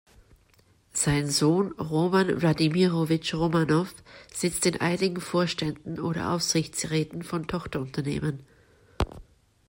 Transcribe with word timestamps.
Sein 0.93 1.27
Sohn 1.29 1.73
Roman 1.73 2.41
Wladimirowitsch 2.41 3.35
Romanow 3.35 3.85
sitzt 4.33 4.65
in 4.65 4.81
einigen 4.81 5.21
Vorständen 5.21 5.99
oder 5.99 6.31
Aufsichtsräten 6.33 7.21
von 7.21 7.45
Tochterunternehmen. 7.45 8.39